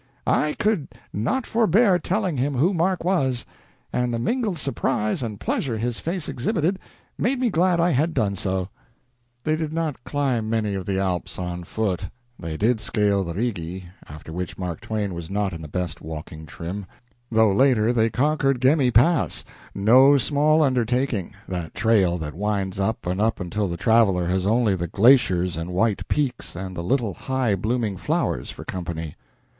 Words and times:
"I 0.25 0.53
could 0.57 0.87
not 1.13 1.45
forbear 1.45 1.99
telling 1.99 2.35
him 2.37 2.55
who 2.55 2.73
Mark 2.73 3.03
was, 3.03 3.45
and 3.93 4.11
the 4.11 4.17
mingled 4.17 4.57
surprise 4.57 5.21
and 5.21 5.39
pleasure 5.39 5.77
his 5.77 5.99
face 5.99 6.27
exhibited 6.27 6.79
made 7.19 7.39
me 7.39 7.51
glad 7.51 7.79
I 7.79 7.91
had 7.91 8.15
done 8.15 8.35
so." 8.35 8.69
They 9.43 9.55
did 9.55 9.71
not 9.71 10.03
climb 10.03 10.49
many 10.49 10.73
of 10.73 10.87
the 10.87 10.97
Alps 10.99 11.37
on 11.37 11.65
foot. 11.65 12.05
They 12.39 12.57
did 12.57 12.79
scale 12.79 13.23
the 13.23 13.35
Rigi, 13.35 13.89
after 14.09 14.33
which 14.33 14.57
Mark 14.57 14.81
Twain 14.81 15.13
was 15.13 15.29
not 15.29 15.53
in 15.53 15.61
the 15.61 15.67
best 15.67 16.01
walking 16.01 16.47
trim; 16.47 16.87
though 17.29 17.51
later 17.53 17.93
they 17.93 18.09
conquered 18.09 18.59
Gemmi 18.59 18.89
Pass 18.91 19.45
no 19.75 20.17
small 20.17 20.63
undertaking 20.63 21.35
that 21.47 21.75
trail 21.75 22.17
that 22.17 22.33
winds 22.33 22.79
up 22.79 23.05
and 23.05 23.21
up 23.21 23.39
until 23.39 23.67
the 23.67 23.77
traveler 23.77 24.27
has 24.29 24.47
only 24.47 24.73
the 24.75 24.87
glaciers 24.87 25.55
and 25.57 25.69
white 25.71 26.07
peaks 26.07 26.55
and 26.55 26.75
the 26.75 26.81
little 26.83 27.13
high 27.13 27.53
blooming 27.53 27.97
flowers 27.97 28.49
for 28.49 28.65
company. 28.65 29.13